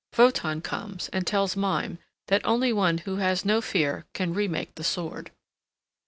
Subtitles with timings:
[0.17, 4.83] Wotan comes and tells Mime that only one who has no fear can remake the
[4.83, 5.29] sword.